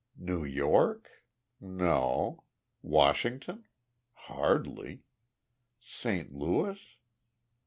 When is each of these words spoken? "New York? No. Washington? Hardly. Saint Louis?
"New 0.17 0.43
York? 0.43 1.11
No. 1.59 2.43
Washington? 2.81 3.65
Hardly. 4.13 5.03
Saint 5.79 6.33
Louis? 6.33 6.97